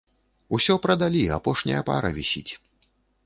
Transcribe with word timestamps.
Усё 0.57 0.77
прадалі, 0.85 1.21
апошняя 1.37 1.81
пара 1.89 2.09
вісіць. 2.17 2.51